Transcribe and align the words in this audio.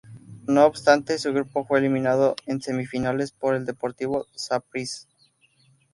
No 0.47 0.65
obstante, 0.65 1.19
su 1.19 1.31
grupo 1.31 1.63
fue 1.63 1.77
eliminado 1.77 2.35
en 2.47 2.59
semifinales 2.59 3.31
por 3.33 3.53
el 3.53 3.67
Deportivo 3.67 4.25
Saprissa. 4.33 5.07